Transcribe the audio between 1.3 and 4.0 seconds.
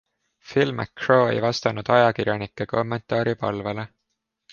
ei vastanud ajakirjanike kommentaaripalvele.